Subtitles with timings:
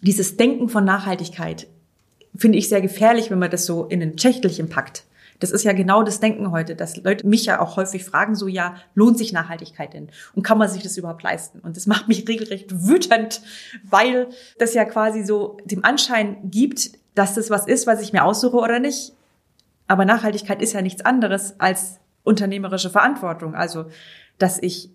[0.00, 1.66] Dieses Denken von Nachhaltigkeit
[2.36, 5.04] finde ich sehr gefährlich, wenn man das so in ein Schächtelchen packt.
[5.40, 8.48] Das ist ja genau das Denken heute, dass Leute mich ja auch häufig fragen, so
[8.48, 10.08] ja, lohnt sich Nachhaltigkeit denn?
[10.34, 11.60] Und kann man sich das überhaupt leisten?
[11.60, 13.40] Und das macht mich regelrecht wütend,
[13.88, 18.24] weil das ja quasi so dem Anschein gibt, dass das was ist, was ich mir
[18.24, 19.12] aussuche oder nicht.
[19.86, 23.54] Aber Nachhaltigkeit ist ja nichts anderes als unternehmerische Verantwortung.
[23.54, 23.86] Also,
[24.38, 24.90] dass ich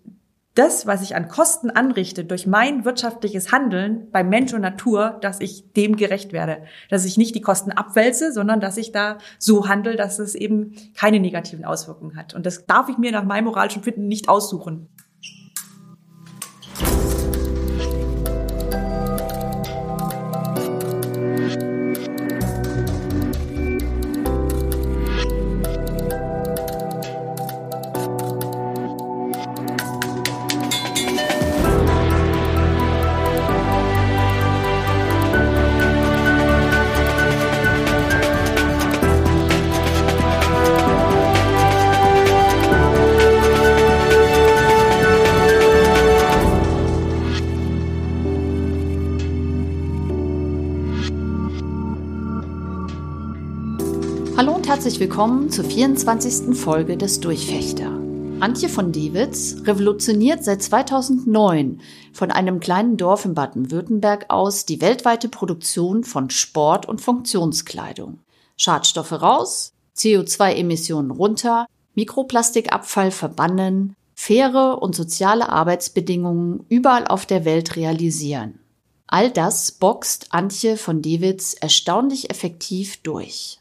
[0.54, 5.40] das, was ich an Kosten anrichte durch mein wirtschaftliches Handeln bei Mensch und Natur, dass
[5.40, 6.62] ich dem gerecht werde.
[6.90, 10.74] Dass ich nicht die Kosten abwälze, sondern dass ich da so handle, dass es eben
[10.94, 12.34] keine negativen Auswirkungen hat.
[12.34, 14.88] Und das darf ich mir nach meinem moralischen Finden nicht aussuchen.
[54.94, 56.56] Herzlich willkommen zur 24.
[56.56, 57.90] Folge des Durchfechter.
[58.38, 61.80] Antje von Dewitz revolutioniert seit 2009
[62.12, 68.20] von einem kleinen Dorf in Baden-Württemberg aus die weltweite Produktion von Sport- und Funktionskleidung.
[68.56, 78.60] Schadstoffe raus, CO2-Emissionen runter, Mikroplastikabfall verbannen, faire und soziale Arbeitsbedingungen überall auf der Welt realisieren.
[79.08, 83.58] All das boxt Antje von Dewitz erstaunlich effektiv durch.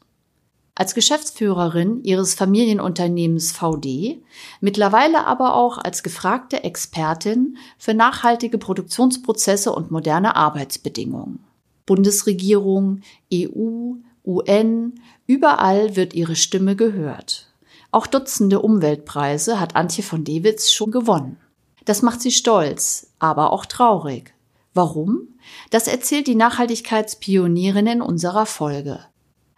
[0.76, 4.24] Als Geschäftsführerin ihres Familienunternehmens VD,
[4.60, 11.46] mittlerweile aber auch als gefragte Expertin für nachhaltige Produktionsprozesse und moderne Arbeitsbedingungen.
[11.86, 13.94] Bundesregierung, EU,
[14.26, 17.54] UN, überall wird ihre Stimme gehört.
[17.92, 21.38] Auch Dutzende Umweltpreise hat Antje von Dewitz schon gewonnen.
[21.86, 24.34] Das macht sie stolz, aber auch traurig.
[24.74, 25.28] Warum?
[25.70, 29.06] Das erzählt die Nachhaltigkeitspionierin in unserer Folge.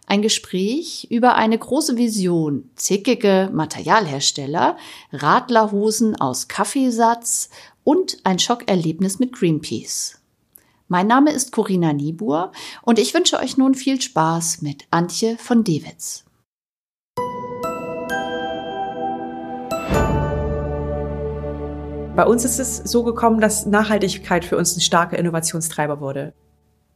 [0.08, 4.76] Ein Gespräch über eine große Vision, zickige Materialhersteller,
[5.12, 7.50] Radlerhosen aus Kaffeesatz
[7.82, 10.20] und ein Schockerlebnis mit Greenpeace.
[10.86, 12.52] Mein Name ist Corinna Niebuhr
[12.82, 16.24] und ich wünsche euch nun viel Spaß mit Antje von Dewitz.
[22.14, 26.32] Bei uns ist es so gekommen, dass Nachhaltigkeit für uns ein starker Innovationstreiber wurde.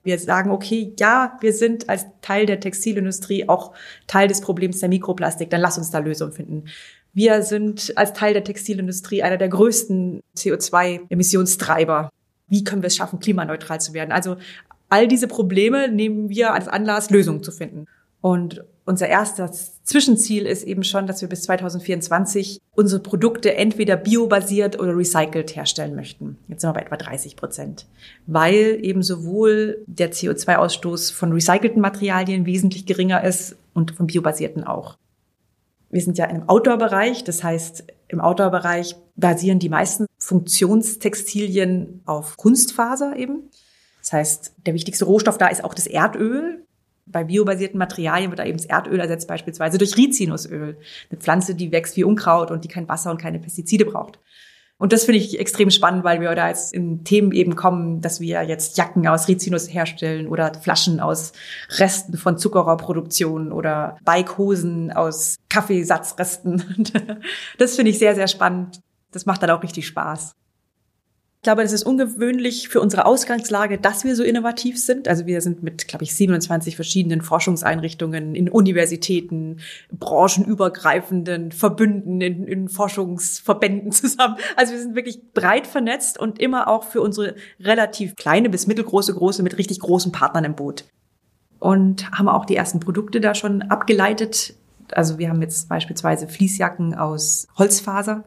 [0.02, 3.72] Wir sagen, okay, ja, wir sind als Teil der Textilindustrie auch
[4.06, 6.64] Teil des Problems der Mikroplastik, dann lass uns da Lösungen finden.
[7.12, 12.08] Wir sind als Teil der Textilindustrie einer der größten CO2-Emissionstreiber.
[12.48, 14.12] Wie können wir es schaffen, klimaneutral zu werden?
[14.12, 14.36] Also
[14.88, 17.86] all diese Probleme nehmen wir als Anlass, Lösungen zu finden.
[18.20, 24.80] Und unser erstes Zwischenziel ist eben schon, dass wir bis 2024 unsere Produkte entweder biobasiert
[24.80, 26.38] oder recycelt herstellen möchten.
[26.48, 27.86] Jetzt sind wir bei etwa 30 Prozent.
[28.26, 34.96] Weil eben sowohl der CO2-Ausstoß von recycelten Materialien wesentlich geringer ist und von biobasierten auch.
[35.90, 43.16] Wir sind ja im Outdoor-Bereich, das heißt, im Outdoor-Bereich basieren die meisten Funktionstextilien auf Kunstfaser
[43.16, 43.50] eben.
[44.00, 46.64] Das heißt, der wichtigste Rohstoff da ist auch das Erdöl
[47.10, 50.76] bei biobasierten Materialien wird da eben das Erdöl ersetzt, beispielsweise durch Rizinusöl.
[51.10, 54.18] Eine Pflanze, die wächst wie Unkraut und die kein Wasser und keine Pestizide braucht.
[54.80, 58.18] Und das finde ich extrem spannend, weil wir da jetzt in Themen eben kommen, dass
[58.18, 61.34] wir jetzt Jacken aus Rizinus herstellen oder Flaschen aus
[61.76, 66.64] Resten von Zuckerrohrproduktion oder Bikehosen aus Kaffeesatzresten.
[67.58, 68.80] Das finde ich sehr, sehr spannend.
[69.12, 70.32] Das macht dann auch richtig Spaß.
[71.40, 75.08] Ich glaube, das ist ungewöhnlich für unsere Ausgangslage, dass wir so innovativ sind.
[75.08, 82.68] Also wir sind mit, glaube ich, 27 verschiedenen Forschungseinrichtungen in Universitäten, branchenübergreifenden Verbünden, in, in
[82.68, 84.36] Forschungsverbänden zusammen.
[84.54, 89.14] Also wir sind wirklich breit vernetzt und immer auch für unsere relativ kleine bis mittelgroße,
[89.14, 90.84] große mit richtig großen Partnern im Boot.
[91.58, 94.52] Und haben auch die ersten Produkte da schon abgeleitet.
[94.92, 98.24] Also wir haben jetzt beispielsweise Fließjacken aus Holzfaser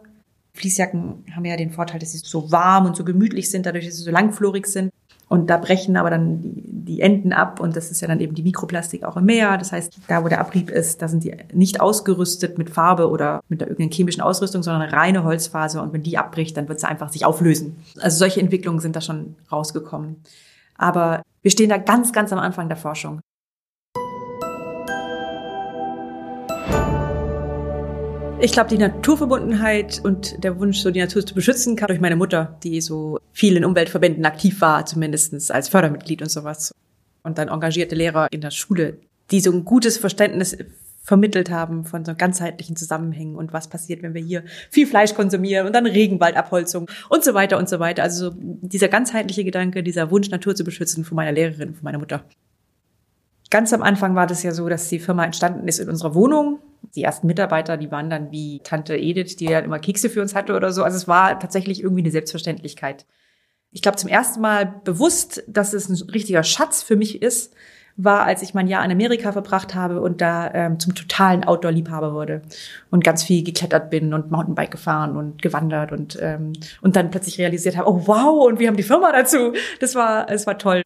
[0.55, 3.95] Fließjacken haben ja den Vorteil, dass sie so warm und so gemütlich sind, dadurch, dass
[3.95, 4.91] sie so langflorig sind.
[5.29, 8.35] Und da brechen aber dann die, die Enden ab und das ist ja dann eben
[8.35, 9.57] die Mikroplastik auch im Meer.
[9.57, 13.41] Das heißt, da wo der Abrieb ist, da sind die nicht ausgerüstet mit Farbe oder
[13.49, 17.11] mit irgendeiner chemischen Ausrüstung, sondern reine Holzfaser und wenn die abbricht, dann wird sie einfach
[17.11, 17.77] sich auflösen.
[17.99, 20.17] Also solche Entwicklungen sind da schon rausgekommen.
[20.77, 23.21] Aber wir stehen da ganz, ganz am Anfang der Forschung.
[28.43, 32.17] Ich glaube, die Naturverbundenheit und der Wunsch, so die Natur zu beschützen, kam durch meine
[32.17, 36.73] Mutter, die so viel in Umweltverbänden aktiv war, zumindestens als Fördermitglied und sowas.
[37.23, 38.97] Und dann engagierte Lehrer in der Schule,
[39.31, 40.57] die so ein gutes Verständnis
[41.03, 45.65] vermittelt haben von so ganzheitlichen Zusammenhängen und was passiert, wenn wir hier viel Fleisch konsumieren
[45.65, 48.03] und dann Regenwaldabholzung und so weiter und so weiter.
[48.03, 51.99] Also so dieser ganzheitliche Gedanke, dieser Wunsch, Natur zu beschützen von meiner Lehrerin, von meiner
[51.99, 52.25] Mutter.
[53.49, 56.59] Ganz am Anfang war das ja so, dass die Firma entstanden ist in unserer Wohnung.
[56.95, 60.35] Die ersten Mitarbeiter, die waren dann wie Tante Edith, die ja immer Kekse für uns
[60.35, 60.83] hatte oder so.
[60.83, 63.05] Also es war tatsächlich irgendwie eine Selbstverständlichkeit.
[63.71, 67.53] Ich glaube zum ersten Mal bewusst, dass es ein richtiger Schatz für mich ist,
[67.95, 72.13] war, als ich mein Jahr in Amerika verbracht habe und da ähm, zum totalen Outdoor-Liebhaber
[72.13, 72.41] wurde
[72.89, 77.37] und ganz viel geklettert bin und Mountainbike gefahren und gewandert und ähm, und dann plötzlich
[77.37, 79.53] realisiert habe, oh wow, und wir haben die Firma dazu.
[79.79, 80.81] Das war, es war toll.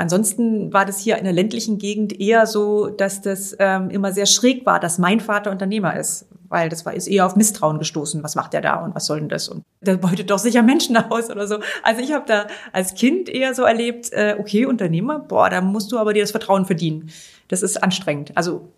[0.00, 4.24] Ansonsten war das hier in der ländlichen Gegend eher so, dass das ähm, immer sehr
[4.24, 8.24] schräg war, dass mein Vater Unternehmer ist weil das war ist eher auf Misstrauen gestoßen.
[8.24, 9.48] Was macht der da und was soll denn das?
[9.48, 11.60] Und der beutet doch sicher Menschen aus oder so.
[11.84, 15.92] Also ich habe da als Kind eher so erlebt, äh, okay, Unternehmer, boah, da musst
[15.92, 17.10] du aber dir das Vertrauen verdienen.
[17.46, 18.36] Das ist anstrengend.
[18.36, 18.68] Also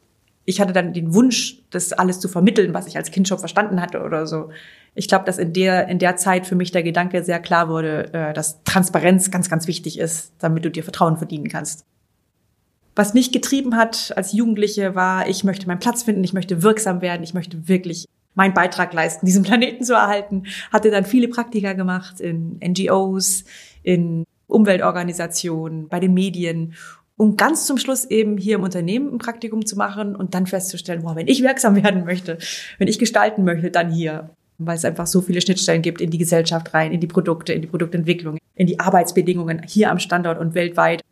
[0.44, 3.80] ich hatte dann den Wunsch, das alles zu vermitteln, was ich als Kind schon verstanden
[3.80, 4.50] hatte oder so.
[4.94, 8.12] Ich glaube, dass in der, in der Zeit für mich der Gedanke sehr klar wurde,
[8.12, 11.84] äh, dass Transparenz ganz, ganz wichtig ist, damit du dir Vertrauen verdienen kannst.
[12.94, 17.00] Was mich getrieben hat als Jugendliche war, ich möchte meinen Platz finden, ich möchte wirksam
[17.00, 20.44] werden, ich möchte wirklich meinen Beitrag leisten, diesen Planeten zu erhalten.
[20.70, 23.44] Hatte dann viele Praktika gemacht in NGOs,
[23.82, 26.74] in Umweltorganisationen, bei den Medien
[27.16, 31.02] um ganz zum Schluss eben hier im Unternehmen ein Praktikum zu machen und dann festzustellen,
[31.02, 32.38] wow, wenn ich wirksam werden möchte,
[32.78, 34.30] wenn ich gestalten möchte, dann hier.
[34.58, 37.62] Weil es einfach so viele Schnittstellen gibt in die Gesellschaft rein, in die Produkte, in
[37.62, 41.02] die Produktentwicklung, in die Arbeitsbedingungen hier am Standort und weltweit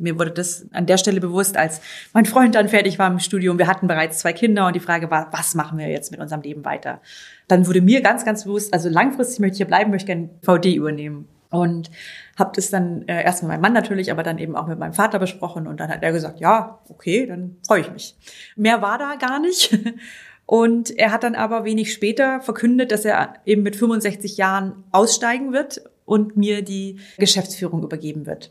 [0.00, 1.80] mir wurde das an der Stelle bewusst, als
[2.12, 3.58] mein Freund dann fertig war im Studium.
[3.58, 6.42] Wir hatten bereits zwei Kinder und die Frage war, was machen wir jetzt mit unserem
[6.42, 7.00] Leben weiter?
[7.48, 10.74] Dann wurde mir ganz, ganz bewusst, also langfristig möchte ich hier bleiben, möchte gerne VD
[10.74, 11.28] übernehmen.
[11.50, 11.90] Und
[12.36, 14.92] habe das dann äh, erst mit meinem Mann natürlich, aber dann eben auch mit meinem
[14.92, 15.66] Vater besprochen.
[15.66, 18.16] Und dann hat er gesagt, ja, okay, dann freue ich mich.
[18.56, 19.76] Mehr war da gar nicht.
[20.46, 25.52] Und er hat dann aber wenig später verkündet, dass er eben mit 65 Jahren aussteigen
[25.52, 28.50] wird und mir die Geschäftsführung übergeben wird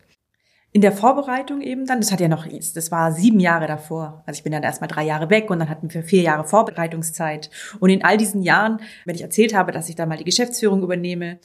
[0.78, 4.22] in der Vorbereitung eben dann, das hat ja noch, das war sieben Jahre davor.
[4.28, 7.50] Also ich bin dann erstmal drei Jahre weg und dann hatten wir vier Jahre Vorbereitungszeit.
[7.80, 10.84] Und in all diesen Jahren, wenn ich erzählt habe, dass ich da mal die Geschäftsführung
[10.84, 11.40] übernehme,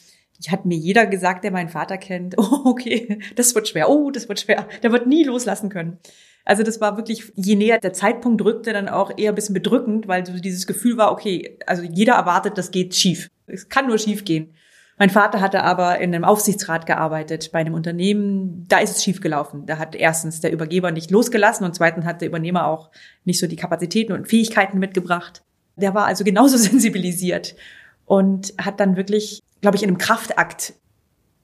[0.50, 4.28] hat mir jeder gesagt, der meinen Vater kennt, oh, okay, das wird schwer, oh, das
[4.28, 5.98] wird schwer, der wird nie loslassen können.
[6.44, 10.08] Also das war wirklich, je näher der Zeitpunkt rückte, dann auch eher ein bisschen bedrückend,
[10.08, 13.30] weil so dieses Gefühl war, okay, also jeder erwartet, das geht schief.
[13.46, 14.52] Es kann nur schief gehen.
[14.98, 18.66] Mein Vater hatte aber in einem Aufsichtsrat gearbeitet bei einem Unternehmen.
[18.68, 19.66] Da ist es schiefgelaufen.
[19.66, 22.90] Da hat erstens der Übergeber nicht losgelassen und zweitens hat der Übernehmer auch
[23.24, 25.42] nicht so die Kapazitäten und Fähigkeiten mitgebracht.
[25.76, 27.56] Der war also genauso sensibilisiert
[28.04, 30.74] und hat dann wirklich, glaube ich, in einem Kraftakt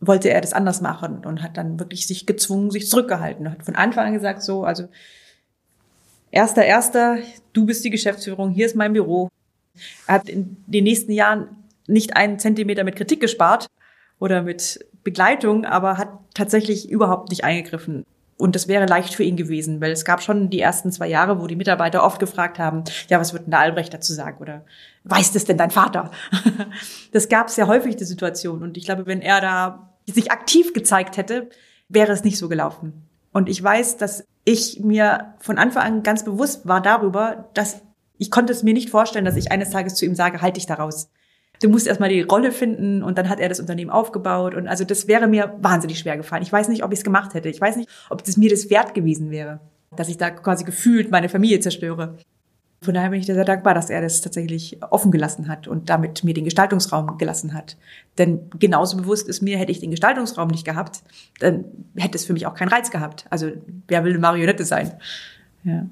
[0.00, 3.50] wollte er das anders machen und hat dann wirklich sich gezwungen, sich zurückgehalten.
[3.50, 4.88] Hat von Anfang an gesagt so, also
[6.30, 7.18] erster, erster,
[7.52, 9.28] du bist die Geschäftsführung, hier ist mein Büro.
[10.06, 11.48] Er hat in den nächsten Jahren
[11.86, 13.66] nicht einen Zentimeter mit Kritik gespart
[14.18, 18.04] oder mit Begleitung, aber hat tatsächlich überhaupt nicht eingegriffen.
[18.38, 21.40] Und das wäre leicht für ihn gewesen, weil es gab schon die ersten zwei Jahre,
[21.40, 24.38] wo die Mitarbeiter oft gefragt haben, ja, was wird denn der Albrecht dazu sagen?
[24.40, 24.64] Oder
[25.02, 26.10] weiß das denn dein Vater?
[27.12, 28.62] Das gab ja häufig, die Situation.
[28.62, 31.48] Und ich glaube, wenn er da sich aktiv gezeigt hätte,
[31.88, 33.08] wäre es nicht so gelaufen.
[33.32, 37.82] Und ich weiß, dass ich mir von Anfang an ganz bewusst war darüber, dass
[38.18, 40.66] ich konnte es mir nicht vorstellen, dass ich eines Tages zu ihm sage, halt dich
[40.66, 41.10] da raus
[41.62, 44.84] du musst erstmal die Rolle finden und dann hat er das Unternehmen aufgebaut und also
[44.84, 46.42] das wäre mir wahnsinnig schwer gefallen.
[46.42, 47.48] Ich weiß nicht, ob ich es gemacht hätte.
[47.48, 49.60] Ich weiß nicht, ob das mir das wert gewesen wäre,
[49.96, 52.16] dass ich da quasi gefühlt meine Familie zerstöre.
[52.80, 56.22] Von daher bin ich sehr dankbar, dass er das tatsächlich offen gelassen hat und damit
[56.22, 57.76] mir den Gestaltungsraum gelassen hat.
[58.18, 61.02] Denn genauso bewusst ist mir, hätte ich den Gestaltungsraum nicht gehabt,
[61.40, 61.64] dann
[61.96, 63.26] hätte es für mich auch keinen Reiz gehabt.
[63.30, 63.50] Also
[63.88, 64.92] wer will eine Marionette sein?
[65.64, 65.86] Ja.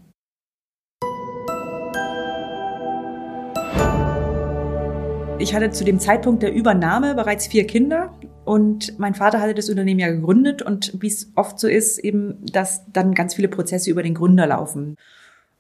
[5.39, 8.15] Ich hatte zu dem Zeitpunkt der Übernahme bereits vier Kinder
[8.47, 12.39] und mein Vater hatte das Unternehmen ja gegründet und wie es oft so ist, eben,
[12.47, 14.97] dass dann ganz viele Prozesse über den Gründer laufen.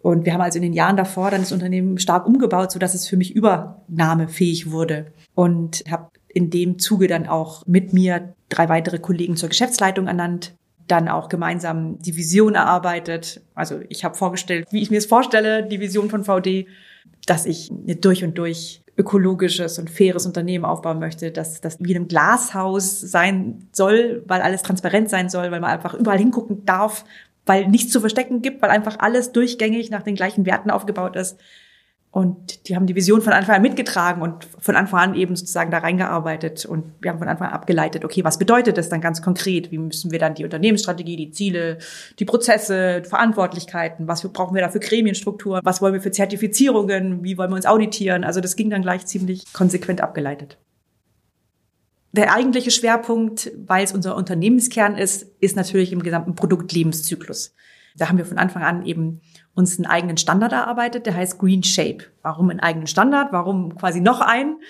[0.00, 2.95] Und wir haben also in den Jahren davor dann das Unternehmen stark umgebaut, so dass
[2.95, 5.12] es für mich übernahmefähig wurde.
[5.35, 10.54] Und habe in dem Zuge dann auch mit mir drei weitere Kollegen zur Geschäftsleitung ernannt,
[10.87, 13.42] dann auch gemeinsam die Vision erarbeitet.
[13.54, 16.66] Also ich habe vorgestellt, wie ich mir es vorstelle, die Vision von VD,
[17.26, 21.97] dass ich durch und durch ökologisches und faires Unternehmen aufbauen möchte, dass das wie in
[21.97, 27.05] einem Glashaus sein soll, weil alles transparent sein soll, weil man einfach überall hingucken darf,
[27.45, 31.38] weil nichts zu verstecken gibt, weil einfach alles durchgängig nach den gleichen Werten aufgebaut ist.
[32.17, 35.71] Und die haben die Vision von Anfang an mitgetragen und von Anfang an eben sozusagen
[35.71, 36.65] da reingearbeitet.
[36.65, 39.71] Und wir haben von Anfang an abgeleitet, okay, was bedeutet das dann ganz konkret?
[39.71, 41.77] Wie müssen wir dann die Unternehmensstrategie, die Ziele,
[42.19, 47.37] die Prozesse, Verantwortlichkeiten, was brauchen wir da für Gremienstrukturen, was wollen wir für Zertifizierungen, wie
[47.37, 48.25] wollen wir uns auditieren?
[48.25, 50.57] Also das ging dann gleich ziemlich konsequent abgeleitet.
[52.13, 57.55] Der eigentliche Schwerpunkt, weil es unser Unternehmenskern ist, ist natürlich im gesamten Produktlebenszyklus.
[57.99, 59.21] Da haben wir von Anfang an eben
[59.55, 62.05] uns einen eigenen Standard erarbeitet, der heißt Green Shape.
[62.23, 63.33] Warum einen eigenen Standard?
[63.33, 64.61] Warum quasi noch einen?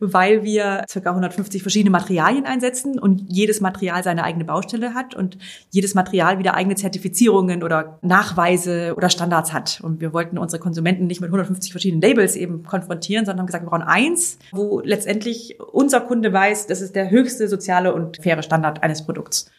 [0.00, 1.10] Weil wir ca.
[1.10, 5.38] 150 verschiedene Materialien einsetzen und jedes Material seine eigene Baustelle hat und
[5.70, 9.80] jedes Material wieder eigene Zertifizierungen oder Nachweise oder Standards hat.
[9.82, 13.64] Und wir wollten unsere Konsumenten nicht mit 150 verschiedenen Labels eben konfrontieren, sondern haben gesagt,
[13.64, 18.42] wir brauchen eins, wo letztendlich unser Kunde weiß, das ist der höchste soziale und faire
[18.42, 19.50] Standard eines Produkts.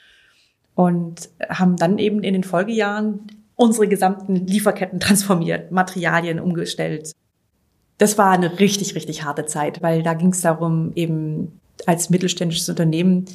[0.76, 7.12] Und haben dann eben in den Folgejahren unsere gesamten Lieferketten transformiert, Materialien umgestellt.
[7.98, 12.68] Das war eine richtig, richtig harte Zeit, weil da ging es darum, eben als mittelständisches
[12.68, 13.26] Unternehmen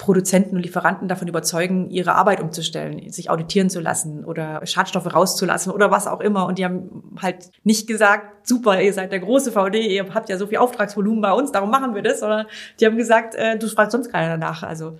[0.00, 5.70] Produzenten und Lieferanten davon überzeugen, ihre Arbeit umzustellen, sich auditieren zu lassen oder Schadstoffe rauszulassen
[5.70, 6.46] oder was auch immer.
[6.46, 10.38] Und die haben halt nicht gesagt, super, ihr seid der große VD, ihr habt ja
[10.38, 12.46] so viel Auftragsvolumen bei uns, darum machen wir das, sondern
[12.80, 14.62] die haben gesagt, äh, du fragst sonst keiner danach.
[14.62, 14.96] Also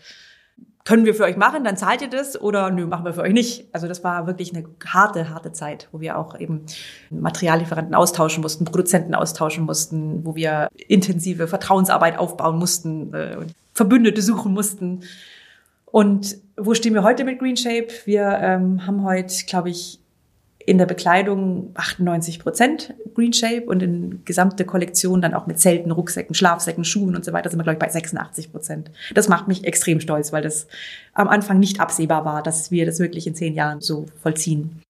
[0.91, 3.33] können wir für euch machen, dann zahlt ihr das oder nö, machen wir für euch
[3.33, 3.69] nicht.
[3.71, 6.67] Also das war wirklich eine harte, harte Zeit, wo wir auch eben
[7.11, 13.37] Materiallieferanten austauschen mussten, Produzenten austauschen mussten, wo wir intensive Vertrauensarbeit aufbauen mussten, äh,
[13.73, 15.05] Verbündete suchen mussten.
[15.85, 17.87] Und wo stehen wir heute mit Green Shape?
[18.05, 20.01] Wir ähm, haben heute, glaube ich,
[20.71, 25.91] in der Bekleidung 98 Prozent Green Shape und in gesamte Kollektion dann auch mit Zelten,
[25.91, 28.93] Rucksäcken, Schlafsäcken, Schuhen und so weiter sind wir, glaube ich, bei 86 Prozent.
[29.13, 30.69] Das macht mich extrem stolz, weil das
[31.13, 34.81] am Anfang nicht absehbar war, dass wir das wirklich in zehn Jahren so vollziehen.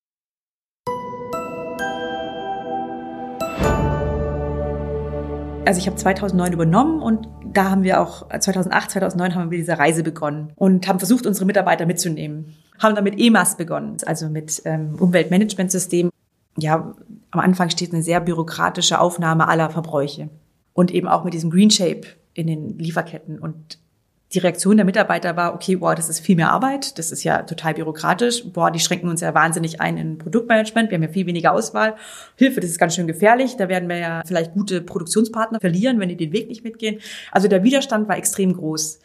[5.64, 9.78] Also ich habe 2009 übernommen und da haben wir auch 2008, 2009 haben wir diese
[9.78, 14.96] Reise begonnen und haben versucht, unsere Mitarbeiter mitzunehmen haben damit EMAS begonnen, also mit ähm,
[14.99, 16.10] Umweltmanagementsystem.
[16.58, 16.94] Ja,
[17.30, 20.28] am Anfang steht eine sehr bürokratische Aufnahme aller Verbräuche
[20.72, 22.02] und eben auch mit diesem Green Shape
[22.34, 23.78] in den Lieferketten und
[24.32, 27.42] die Reaktion der Mitarbeiter war, okay, boah, das ist viel mehr Arbeit, das ist ja
[27.42, 31.26] total bürokratisch, boah, die schränken uns ja wahnsinnig ein in Produktmanagement, wir haben ja viel
[31.26, 31.96] weniger Auswahl.
[32.37, 36.08] Hilfe, das ist ganz schön gefährlich, da werden wir ja vielleicht gute Produktionspartner verlieren, wenn
[36.08, 37.00] die den Weg nicht mitgehen.
[37.32, 39.00] Also der Widerstand war extrem groß.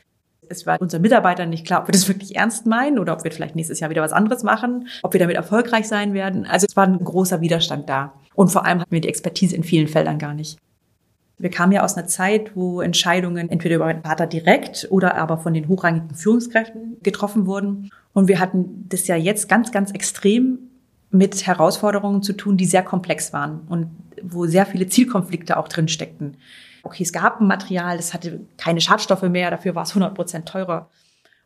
[0.50, 3.32] Es war unseren Mitarbeitern nicht klar, ob wir das wirklich ernst meinen oder ob wir
[3.32, 6.46] vielleicht nächstes Jahr wieder was anderes machen, ob wir damit erfolgreich sein werden.
[6.46, 8.14] Also es war ein großer Widerstand da.
[8.34, 10.58] Und vor allem hatten wir die Expertise in vielen Feldern gar nicht.
[11.38, 15.38] Wir kamen ja aus einer Zeit, wo Entscheidungen entweder über meinen Vater direkt oder aber
[15.38, 17.92] von den hochrangigen Führungskräften getroffen wurden.
[18.14, 20.60] Und wir hatten das ja jetzt ganz, ganz extrem
[21.12, 23.88] mit Herausforderungen zu tun, die sehr komplex waren und
[24.22, 26.38] wo sehr viele Zielkonflikte auch drin steckten
[26.86, 30.48] okay, es gab ein Material, das hatte keine Schadstoffe mehr, dafür war es 100 Prozent
[30.48, 30.90] teurer.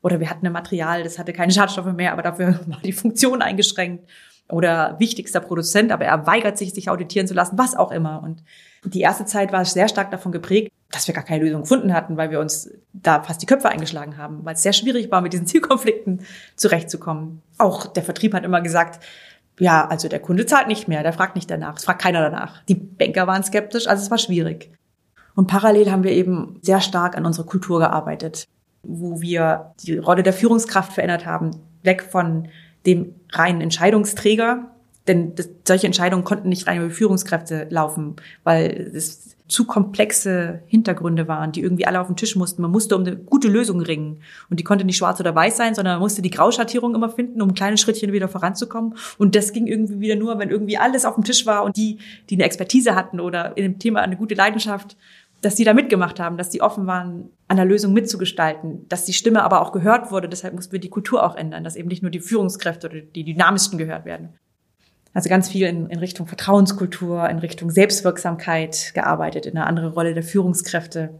[0.02, 3.42] Oder wir hatten ein Material, das hatte keine Schadstoffe mehr, aber dafür war die Funktion
[3.42, 4.10] eingeschränkt.
[4.52, 8.24] Oder wichtigster Produzent, aber er weigert sich, sich auditieren zu lassen, was auch immer.
[8.24, 8.44] Und
[8.84, 12.18] die erste Zeit war sehr stark davon geprägt, dass wir gar keine Lösung gefunden hatten,
[12.18, 15.34] weil wir uns da fast die Köpfe eingeschlagen haben, weil es sehr schwierig war, mit
[15.34, 16.22] diesen Zielkonflikten
[16.56, 17.44] zurechtzukommen.
[17.60, 19.04] Auch der Vertrieb hat immer gesagt,
[19.60, 22.64] ja, also der Kunde zahlt nicht mehr, der fragt nicht danach, es fragt keiner danach.
[22.64, 24.72] Die Banker waren skeptisch, also es war schwierig.
[25.40, 28.46] Und parallel haben wir eben sehr stark an unserer Kultur gearbeitet,
[28.84, 32.50] wo wir die Rolle der Führungskraft verändert haben, weg von
[32.86, 34.70] dem reinen Entscheidungsträger,
[35.08, 41.28] denn das, solche Entscheidungen konnten nicht rein über Führungskräfte laufen, weil es zu komplexe Hintergründe
[41.28, 42.62] waren, die irgendwie alle auf den Tisch mussten.
[42.62, 44.22] Man musste um eine gute Lösung ringen.
[44.50, 47.42] Und die konnte nicht schwarz oder weiß sein, sondern man musste die Grauschattierung immer finden,
[47.42, 48.94] um kleine Schrittchen wieder voranzukommen.
[49.18, 51.98] Und das ging irgendwie wieder nur, wenn irgendwie alles auf dem Tisch war und die,
[52.30, 54.96] die eine Expertise hatten oder in dem Thema eine gute Leidenschaft
[55.42, 59.14] dass die da mitgemacht haben, dass die offen waren, an der Lösung mitzugestalten, dass die
[59.14, 60.30] Stimme aber auch gehört wurde.
[60.30, 63.24] Deshalb mussten wir die Kultur auch ändern, dass eben nicht nur die Führungskräfte oder die
[63.24, 64.34] dynamischsten gehört werden.
[65.14, 70.14] Also ganz viel in, in Richtung Vertrauenskultur, in Richtung Selbstwirksamkeit gearbeitet, in eine andere Rolle
[70.14, 71.20] der Führungskräfte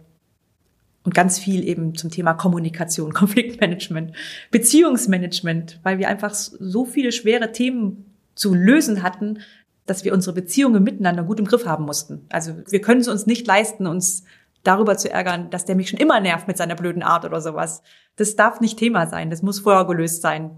[1.04, 4.14] und ganz viel eben zum Thema Kommunikation, Konfliktmanagement,
[4.52, 9.40] Beziehungsmanagement, weil wir einfach so viele schwere Themen zu lösen hatten,
[9.90, 12.26] dass wir unsere Beziehungen miteinander gut im Griff haben mussten.
[12.30, 14.24] Also wir können es uns nicht leisten, uns
[14.64, 17.82] darüber zu ärgern, dass der mich schon immer nervt mit seiner blöden Art oder sowas.
[18.16, 19.30] Das darf nicht Thema sein.
[19.30, 20.52] Das muss vorher gelöst sein.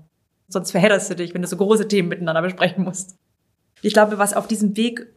[0.50, 3.16] Sonst verhedderst du dich, wenn du so große Themen miteinander besprechen musst.
[3.82, 5.08] Ich glaube, was auf diesem Weg,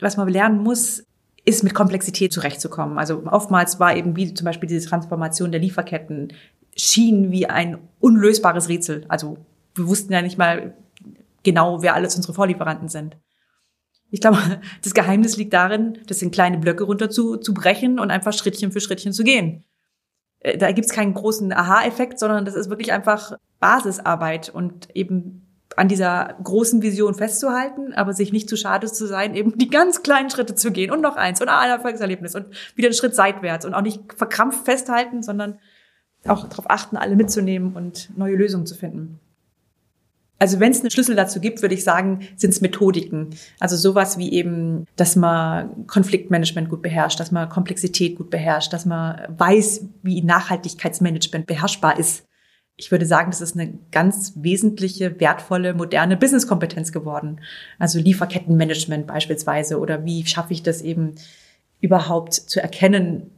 [0.00, 1.04] was man lernen muss,
[1.44, 2.98] ist mit Komplexität zurechtzukommen.
[2.98, 6.32] Also oftmals war eben wie zum Beispiel diese Transformation der Lieferketten
[6.76, 9.04] schien wie ein unlösbares Rätsel.
[9.08, 9.38] Also
[9.74, 10.74] wir wussten ja nicht mal
[11.42, 13.16] genau, wer alles unsere Vorlieferanten sind.
[14.12, 14.38] Ich glaube,
[14.84, 18.70] das Geheimnis liegt darin, das in kleine Blöcke runter zu, zu brechen und einfach Schrittchen
[18.70, 19.64] für Schrittchen zu gehen.
[20.38, 25.88] Äh, da gibt's keinen großen Aha-Effekt, sondern das ist wirklich einfach Basisarbeit und eben an
[25.88, 30.28] dieser großen Vision festzuhalten, aber sich nicht zu schade zu sein, eben die ganz kleinen
[30.28, 33.72] Schritte zu gehen und noch eins und ein Erfolgserlebnis und wieder einen Schritt seitwärts und
[33.72, 35.58] auch nicht verkrampft festhalten, sondern
[36.26, 39.18] auch darauf achten, alle mitzunehmen und neue Lösungen zu finden.
[40.42, 43.30] Also wenn es einen Schlüssel dazu gibt, würde ich sagen, sind es Methodiken.
[43.60, 48.84] Also sowas wie eben, dass man Konfliktmanagement gut beherrscht, dass man Komplexität gut beherrscht, dass
[48.84, 52.26] man weiß, wie Nachhaltigkeitsmanagement beherrschbar ist.
[52.74, 57.40] Ich würde sagen, das ist eine ganz wesentliche, wertvolle, moderne Businesskompetenz geworden.
[57.78, 61.14] Also Lieferkettenmanagement beispielsweise oder wie schaffe ich das eben
[61.80, 63.30] überhaupt zu erkennen,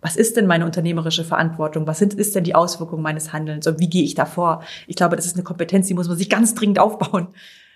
[0.00, 1.86] was ist denn meine unternehmerische Verantwortung?
[1.86, 3.66] Was sind, ist denn die Auswirkung meines Handelns?
[3.66, 4.62] Und wie gehe ich da vor?
[4.86, 7.28] Ich glaube, das ist eine Kompetenz, die muss man sich ganz dringend aufbauen.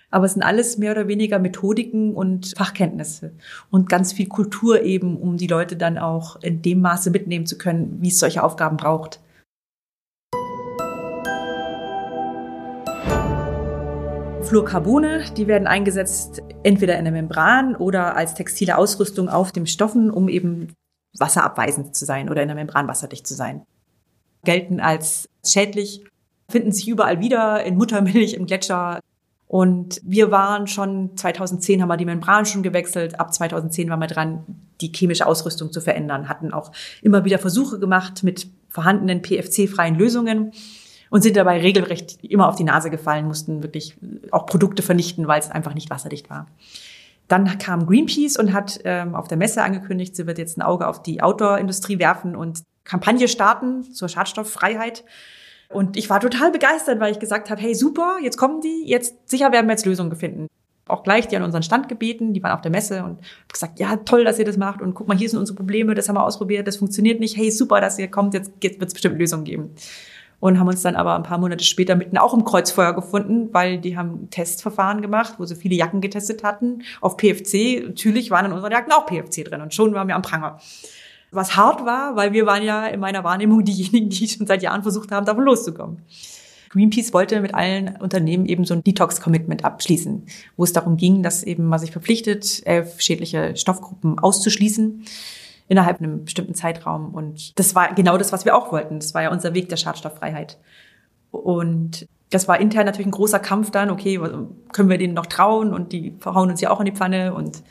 [0.09, 3.33] Aber es sind alles mehr oder weniger Methodiken und Fachkenntnisse
[3.71, 7.57] und ganz viel Kultur eben, um die Leute dann auch in dem Maße mitnehmen zu
[7.57, 9.19] können, wie es solche Aufgaben braucht.
[14.43, 20.11] Fluorcarbone, die werden eingesetzt entweder in der Membran oder als textile Ausrüstung auf dem Stoffen,
[20.11, 20.75] um eben
[21.17, 23.65] wasserabweisend zu sein oder in der Membran wasserdicht zu sein.
[24.43, 26.03] Gelten als schädlich,
[26.49, 28.99] finden sich überall wieder, in Muttermilch, im Gletscher.
[29.47, 34.07] Und wir waren schon, 2010 haben wir die Membran schon gewechselt, ab 2010 waren wir
[34.07, 34.43] dran,
[34.81, 40.51] die chemische Ausrüstung zu verändern, hatten auch immer wieder Versuche gemacht mit vorhandenen PFC-freien Lösungen
[41.09, 43.95] und sind dabei regelrecht immer auf die Nase gefallen, mussten wirklich
[44.31, 46.47] auch Produkte vernichten, weil es einfach nicht wasserdicht war.
[47.33, 50.87] Dann kam Greenpeace und hat ähm, auf der Messe angekündigt, sie wird jetzt ein Auge
[50.87, 55.03] auf die Outdoor-Industrie werfen und Kampagne starten zur Schadstofffreiheit.
[55.67, 59.27] Und ich war total begeistert, weil ich gesagt habe, hey super, jetzt kommen die, jetzt
[59.27, 60.45] sicher werden wir jetzt Lösungen finden.
[60.87, 63.19] Auch gleich die an unseren Stand gebeten, die waren auf der Messe und
[63.51, 66.09] gesagt, ja toll, dass ihr das macht und guck mal, hier sind unsere Probleme, das
[66.09, 69.17] haben wir ausprobiert, das funktioniert nicht, hey super, dass ihr kommt, jetzt wird es bestimmt
[69.17, 69.73] Lösungen geben
[70.43, 73.79] und haben uns dann aber ein paar Monate später mitten auch im Kreuzfeuer gefunden, weil
[73.79, 77.81] die haben Testverfahren gemacht, wo sie viele Jacken getestet hatten auf PFC.
[77.87, 80.59] Natürlich waren in unseren Jacken auch PFC drin und schon waren wir am Pranger.
[81.31, 84.83] Was hart war, weil wir waren ja in meiner Wahrnehmung diejenigen, die schon seit Jahren
[84.83, 86.01] versucht haben, davon loszukommen.
[86.71, 90.25] Greenpeace wollte mit allen Unternehmen eben so ein Detox-Commitment abschließen,
[90.57, 95.05] wo es darum ging, dass eben man sich verpflichtet, elf schädliche Stoffgruppen auszuschließen
[95.67, 97.13] innerhalb einem bestimmten Zeitraum.
[97.13, 98.99] Und das war genau das, was wir auch wollten.
[98.99, 100.57] Das war ja unser Weg der Schadstofffreiheit.
[101.31, 103.89] Und das war intern natürlich ein großer Kampf dann.
[103.89, 104.19] Okay,
[104.71, 105.73] können wir denen noch trauen?
[105.73, 107.33] Und die verhauen uns ja auch in die Pfanne.
[107.33, 107.63] Und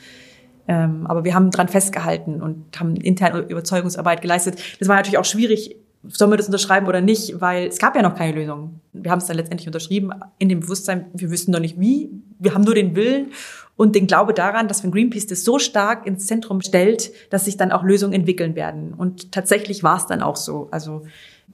[0.68, 4.59] ähm, aber wir haben dran festgehalten und haben intern Überzeugungsarbeit geleistet.
[4.78, 5.76] Das war natürlich auch schwierig.
[6.05, 7.40] Sollen wir das unterschreiben oder nicht?
[7.40, 8.81] Weil es gab ja noch keine Lösung.
[8.92, 12.11] Wir haben es dann letztendlich unterschrieben in dem Bewusstsein, wir wüssten noch nicht wie.
[12.38, 13.33] Wir haben nur den Willen
[13.76, 17.56] und den Glaube daran, dass wenn Greenpeace das so stark ins Zentrum stellt, dass sich
[17.56, 18.94] dann auch Lösungen entwickeln werden.
[18.94, 20.68] Und tatsächlich war es dann auch so.
[20.70, 21.04] Also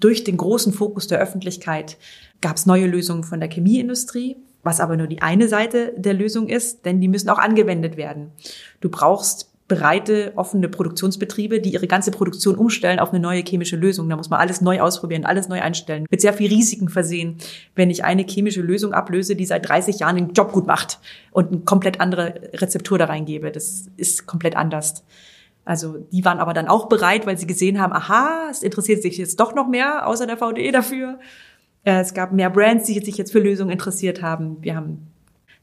[0.00, 1.96] durch den großen Fokus der Öffentlichkeit
[2.40, 6.48] gab es neue Lösungen von der Chemieindustrie, was aber nur die eine Seite der Lösung
[6.48, 8.32] ist, denn die müssen auch angewendet werden.
[8.80, 14.08] Du brauchst breite, offene Produktionsbetriebe, die ihre ganze Produktion umstellen auf eine neue chemische Lösung.
[14.08, 16.06] Da muss man alles neu ausprobieren, alles neu einstellen.
[16.10, 17.36] Mit sehr viel Risiken versehen,
[17.74, 20.98] wenn ich eine chemische Lösung ablöse, die seit 30 Jahren den Job gut macht
[21.30, 23.52] und eine komplett andere Rezeptur da reingebe.
[23.52, 25.04] Das ist komplett anders.
[25.66, 29.18] Also die waren aber dann auch bereit, weil sie gesehen haben, aha, es interessiert sich
[29.18, 31.18] jetzt doch noch mehr außer der VDE dafür.
[31.84, 34.56] Äh, es gab mehr Brands, die sich jetzt für Lösungen interessiert haben.
[34.62, 35.08] Wir haben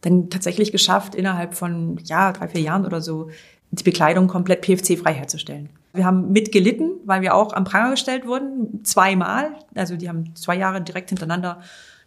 [0.02, 3.32] dann tatsächlich geschafft, innerhalb von ja drei vier Jahren oder so
[3.80, 5.70] die Bekleidung komplett PFC-frei herzustellen.
[5.94, 9.52] Wir haben mitgelitten, weil wir auch am Pranger gestellt wurden, zweimal.
[9.76, 11.62] Also die haben zwei Jahre direkt hintereinander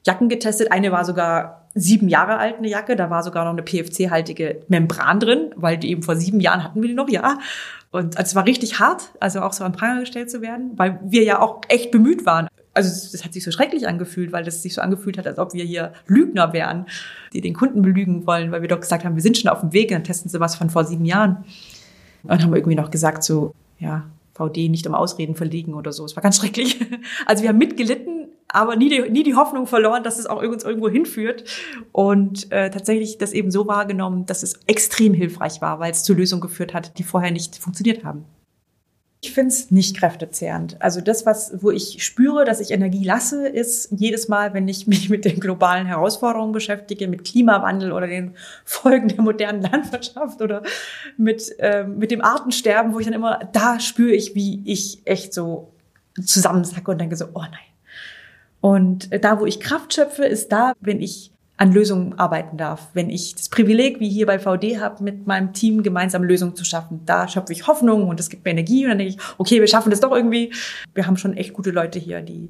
[0.07, 0.73] Jacken getestet.
[0.73, 2.97] Eine war sogar sieben Jahre alt, eine Jacke.
[2.97, 6.81] Da war sogar noch eine PFC-haltige Membran drin, weil die eben vor sieben Jahren hatten
[6.81, 7.39] wir die noch, ja.
[7.91, 11.01] Und also es war richtig hart, also auch so am Pranger gestellt zu werden, weil
[11.05, 12.49] wir ja auch echt bemüht waren
[12.79, 15.53] also das hat sich so schrecklich angefühlt, weil das sich so angefühlt hat, als ob
[15.53, 16.87] wir hier Lügner wären,
[17.33, 19.73] die den Kunden belügen wollen, weil wir doch gesagt haben, wir sind schon auf dem
[19.73, 21.45] Weg, dann testen sie was von vor sieben Jahren.
[22.23, 25.93] Und dann haben wir irgendwie noch gesagt, so, ja, VD nicht um Ausreden verlegen oder
[25.93, 26.05] so.
[26.05, 26.79] Es war ganz schrecklich.
[27.27, 30.63] Also wir haben mitgelitten, aber nie die, nie die Hoffnung verloren, dass es auch uns
[30.63, 31.45] irgendwo hinführt.
[31.91, 36.15] Und äh, tatsächlich das eben so wahrgenommen, dass es extrem hilfreich war, weil es zu
[36.15, 38.25] Lösungen geführt hat, die vorher nicht funktioniert haben.
[39.21, 40.81] Ich finde es nicht kräftezehrend.
[40.81, 44.87] Also das, was, wo ich spüre, dass ich Energie lasse, ist jedes Mal, wenn ich
[44.87, 50.63] mich mit den globalen Herausforderungen beschäftige, mit Klimawandel oder den Folgen der modernen Landwirtschaft oder
[51.17, 55.35] mit, ähm, mit dem Artensterben, wo ich dann immer, da spüre ich, wie ich echt
[55.35, 55.73] so
[56.25, 57.53] zusammensacke und denke so, oh nein.
[58.61, 62.89] Und da, wo ich Kraft schöpfe, ist da, wenn ich an Lösungen arbeiten darf.
[62.95, 66.65] Wenn ich das Privileg, wie hier bei VD habe, mit meinem Team gemeinsam Lösungen zu
[66.65, 69.61] schaffen, da schöpfe ich Hoffnung und es gibt mir Energie und dann denke ich, okay,
[69.61, 70.53] wir schaffen das doch irgendwie.
[70.95, 72.49] Wir haben schon echt gute Leute hier, die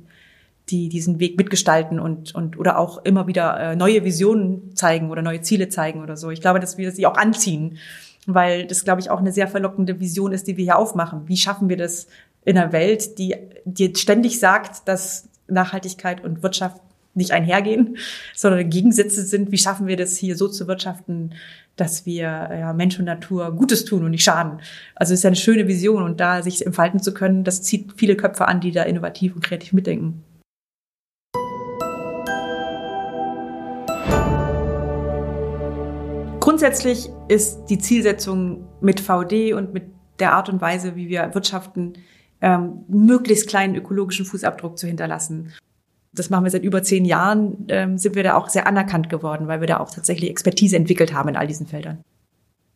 [0.71, 5.23] die diesen Weg mitgestalten und, und oder auch immer wieder äh, neue Visionen zeigen oder
[5.23, 6.31] neue Ziele zeigen oder so.
[6.31, 7.79] Ich glaube, dass wir sie auch anziehen,
[8.27, 11.23] weil das, glaube ich, auch eine sehr verlockende Vision ist, die wir hier aufmachen.
[11.27, 12.07] Wie schaffen wir das
[12.44, 16.83] in einer Welt, die dir ständig sagt, dass Nachhaltigkeit und Wirtschaft
[17.14, 17.97] nicht einhergehen,
[18.35, 19.53] sondern Gegensätze sind.
[19.53, 21.35] Wie schaffen wir das hier so zu wirtschaften,
[21.77, 24.61] dass wir ja, Mensch und Natur Gutes tun und nicht schaden?
[24.94, 27.92] Also es ist ja eine schöne Vision und da sich entfalten zu können, das zieht
[27.97, 30.25] viele Köpfe an, die da innovativ und kreativ mitdenken.
[36.40, 39.85] Grundsätzlich ist die Zielsetzung mit VD und mit
[40.18, 41.92] der Art und Weise, wie wir wirtschaften,
[42.40, 45.53] ähm, möglichst kleinen ökologischen Fußabdruck zu hinterlassen.
[46.12, 49.47] Das machen wir seit über zehn Jahren, ähm, sind wir da auch sehr anerkannt geworden,
[49.49, 52.03] weil wir da auch tatsächlich Expertise entwickelt haben in all diesen Feldern.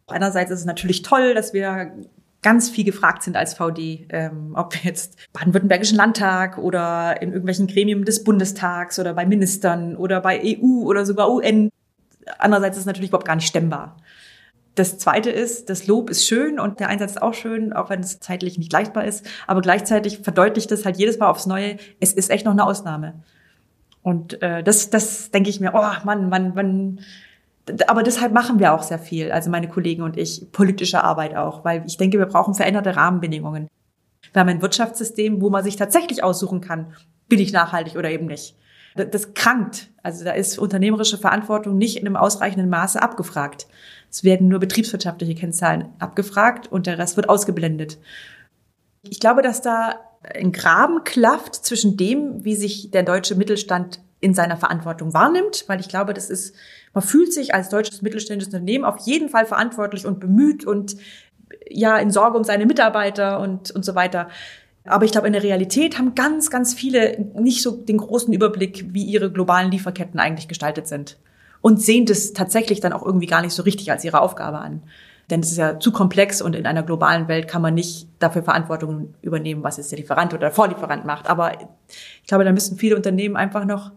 [0.07, 1.93] Einerseits ist es natürlich toll, dass wir
[2.43, 7.69] ganz viel gefragt sind als VD, ähm, ob wir jetzt Baden-Württembergischen Landtag oder in irgendwelchen
[7.69, 11.71] Gremien des Bundestags oder bei Ministern oder bei EU oder sogar UN
[12.39, 13.97] Andererseits ist es natürlich überhaupt gar nicht stemmbar.
[14.75, 18.01] Das zweite ist, das Lob ist schön und der Einsatz ist auch schön, auch wenn
[18.01, 19.27] es zeitlich nicht leistbar ist.
[19.47, 23.23] Aber gleichzeitig verdeutlicht es halt jedes Mal aufs Neue, es ist echt noch eine Ausnahme.
[24.03, 27.01] Und äh, das, das denke ich mir, oh Mann, Mann, Mann.
[27.87, 31.65] Aber deshalb machen wir auch sehr viel, also meine Kollegen und ich, politische Arbeit auch,
[31.65, 33.69] weil ich denke, wir brauchen veränderte Rahmenbedingungen.
[34.33, 36.95] Wir haben ein Wirtschaftssystem, wo man sich tatsächlich aussuchen kann,
[37.29, 38.57] bin ich nachhaltig oder eben nicht
[38.95, 39.89] das krankt.
[40.03, 43.67] Also da ist unternehmerische Verantwortung nicht in einem ausreichenden Maße abgefragt.
[44.11, 47.99] Es werden nur betriebswirtschaftliche Kennzahlen abgefragt und der Rest wird ausgeblendet.
[49.03, 54.35] Ich glaube, dass da ein Graben klafft zwischen dem, wie sich der deutsche Mittelstand in
[54.35, 56.55] seiner Verantwortung wahrnimmt, weil ich glaube, das ist,
[56.95, 60.97] man fühlt sich als deutsches mittelständisches Unternehmen auf jeden Fall verantwortlich und bemüht und
[61.69, 64.29] ja in Sorge um seine Mitarbeiter und, und so weiter.
[64.85, 68.87] Aber ich glaube, in der Realität haben ganz, ganz viele nicht so den großen Überblick,
[68.93, 71.19] wie ihre globalen Lieferketten eigentlich gestaltet sind.
[71.61, 74.83] Und sehen das tatsächlich dann auch irgendwie gar nicht so richtig als ihre Aufgabe an.
[75.31, 78.43] Denn es ist ja zu komplex und in einer globalen Welt kann man nicht dafür
[78.43, 81.31] Verantwortung übernehmen, was jetzt der Lieferant oder der Vorlieferant macht.
[81.31, 83.93] Aber ich glaube, da müssen viele Unternehmen einfach noch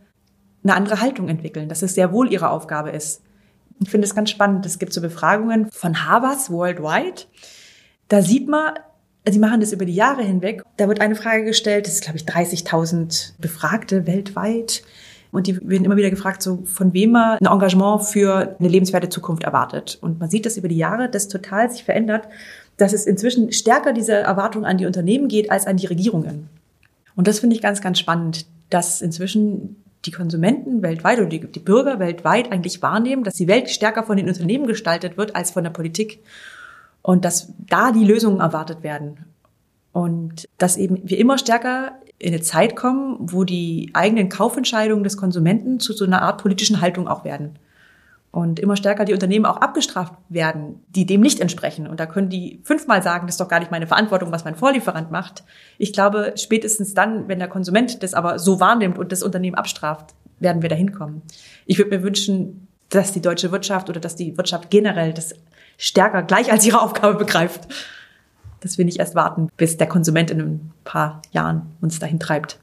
[0.64, 3.24] eine andere Haltung entwickeln, dass es sehr wohl ihre Aufgabe ist.
[3.80, 4.66] Ich finde es ganz spannend.
[4.66, 7.24] Es gibt so Befragungen von Harvard worldwide.
[8.08, 8.74] Da sieht man,
[9.28, 10.62] Sie machen das über die Jahre hinweg.
[10.78, 14.84] Da wird eine Frage gestellt, das ist, glaube ich, 30.000 Befragte weltweit.
[15.32, 19.10] Und die werden immer wieder gefragt, so von wem man ein Engagement für eine lebenswerte
[19.10, 19.98] Zukunft erwartet.
[20.02, 22.28] Und man sieht das über die Jahre, das total sich verändert,
[22.78, 26.50] dass es inzwischen stärker diese Erwartung an die Unternehmen geht als an die Regierungen.
[27.16, 32.00] Und das finde ich ganz, ganz spannend, dass inzwischen die Konsumenten weltweit oder die Bürger
[32.00, 35.72] weltweit eigentlich wahrnehmen, dass die Welt stärker von den Unternehmen gestaltet wird als von der
[35.72, 36.20] Politik
[37.06, 39.26] und dass da die Lösungen erwartet werden.
[39.92, 45.16] Und dass eben wir immer stärker in eine Zeit kommen, wo die eigenen Kaufentscheidungen des
[45.16, 47.60] Konsumenten zu so einer Art politischen Haltung auch werden.
[48.32, 51.86] Und immer stärker die Unternehmen auch abgestraft werden, die dem nicht entsprechen.
[51.86, 54.56] Und da können die fünfmal sagen, das ist doch gar nicht meine Verantwortung, was mein
[54.56, 55.44] Vorlieferant macht.
[55.78, 60.16] Ich glaube, spätestens dann, wenn der Konsument das aber so wahrnimmt und das Unternehmen abstraft,
[60.40, 61.22] werden wir dahin kommen.
[61.68, 65.36] Ich würde mir wünschen, dass die deutsche Wirtschaft oder dass die Wirtschaft generell das
[65.78, 67.68] stärker gleich als ihre Aufgabe begreift.
[68.62, 72.60] Dass wir nicht erst warten, bis der Konsument in ein paar Jahren uns dahin treibt.